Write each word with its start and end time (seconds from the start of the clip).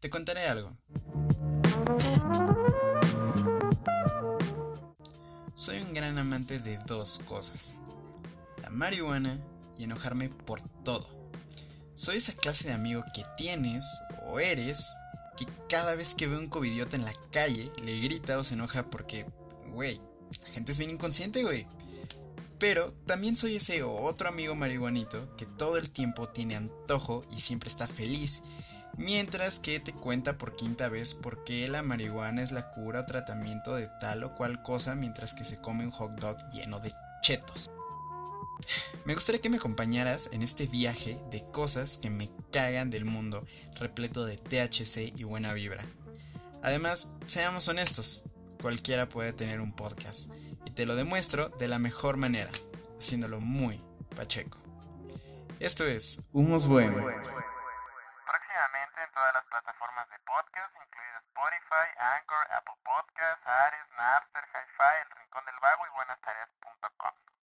Te 0.00 0.10
contaré 0.10 0.46
algo. 0.46 0.76
Soy 5.54 5.78
un 5.78 5.92
gran 5.92 6.16
amante 6.18 6.60
de 6.60 6.78
dos 6.86 7.20
cosas. 7.26 7.78
La 8.62 8.70
marihuana 8.70 9.40
y 9.76 9.84
enojarme 9.84 10.28
por 10.28 10.60
todo. 10.84 11.08
Soy 11.96 12.18
esa 12.18 12.32
clase 12.32 12.68
de 12.68 12.74
amigo 12.74 13.02
que 13.12 13.24
tienes 13.36 14.00
o 14.28 14.38
eres 14.38 14.92
que 15.36 15.48
cada 15.68 15.96
vez 15.96 16.14
que 16.14 16.28
ve 16.28 16.38
un 16.38 16.48
covidiota 16.48 16.94
en 16.94 17.04
la 17.04 17.12
calle 17.32 17.68
le 17.82 17.98
grita 17.98 18.38
o 18.38 18.44
se 18.44 18.54
enoja 18.54 18.88
porque, 18.88 19.26
güey, 19.72 20.00
la 20.42 20.48
gente 20.50 20.70
es 20.70 20.78
bien 20.78 20.92
inconsciente, 20.92 21.42
güey. 21.42 21.66
Pero 22.60 22.92
también 23.06 23.36
soy 23.36 23.56
ese 23.56 23.82
otro 23.82 24.28
amigo 24.28 24.54
marihuanito 24.54 25.34
que 25.36 25.46
todo 25.46 25.76
el 25.76 25.92
tiempo 25.92 26.28
tiene 26.28 26.54
antojo 26.54 27.24
y 27.32 27.40
siempre 27.40 27.68
está 27.68 27.88
feliz, 27.88 28.44
mientras 28.98 29.60
que 29.60 29.80
te 29.80 29.92
cuenta 29.92 30.36
por 30.36 30.56
quinta 30.56 30.88
vez 30.88 31.14
por 31.14 31.44
qué 31.44 31.68
la 31.68 31.82
marihuana 31.82 32.42
es 32.42 32.52
la 32.52 32.70
cura 32.72 33.00
o 33.00 33.06
tratamiento 33.06 33.74
de 33.74 33.88
tal 34.00 34.24
o 34.24 34.34
cual 34.34 34.62
cosa 34.62 34.94
mientras 34.94 35.32
que 35.32 35.44
se 35.44 35.60
come 35.60 35.84
un 35.84 35.92
hot 35.92 36.12
dog 36.20 36.36
lleno 36.52 36.80
de 36.80 36.92
chetos. 37.22 37.70
Me 39.04 39.14
gustaría 39.14 39.40
que 39.40 39.48
me 39.48 39.56
acompañaras 39.56 40.30
en 40.32 40.42
este 40.42 40.66
viaje 40.66 41.18
de 41.30 41.44
cosas 41.44 41.96
que 41.96 42.10
me 42.10 42.28
cagan 42.52 42.90
del 42.90 43.04
mundo, 43.04 43.46
repleto 43.78 44.26
de 44.26 44.36
THC 44.36 45.14
y 45.16 45.24
buena 45.24 45.54
vibra. 45.54 45.84
Además, 46.62 47.12
seamos 47.26 47.68
honestos, 47.68 48.24
cualquiera 48.60 49.08
puede 49.08 49.32
tener 49.32 49.60
un 49.60 49.72
podcast, 49.72 50.32
y 50.66 50.72
te 50.72 50.86
lo 50.86 50.96
demuestro 50.96 51.50
de 51.50 51.68
la 51.68 51.78
mejor 51.78 52.16
manera, 52.16 52.50
haciéndolo 52.98 53.40
muy 53.40 53.80
pacheco. 54.16 54.58
Esto 55.60 55.86
es 55.86 56.24
Humos 56.32 56.66
Buenos 56.66 57.14
en 58.58 59.12
todas 59.12 59.32
las 59.34 59.44
plataformas 59.44 60.08
de 60.10 60.18
podcast, 60.20 60.74
incluidas 60.74 61.22
Spotify, 61.26 61.88
Anchor, 61.96 62.44
Apple 62.50 62.74
Podcasts, 62.82 63.46
Ares, 63.46 63.88
Napster, 63.96 64.44
Hi-Fi, 64.52 65.02
El 65.02 65.10
Rincón 65.10 65.44
del 65.44 65.60
Vago 65.60 65.86
y 65.86 65.90
BuenasTareas.com. 65.90 67.37